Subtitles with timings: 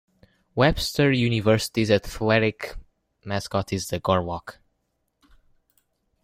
[0.55, 2.75] Webster University's athletic
[3.23, 4.55] mascot is the Gorlok.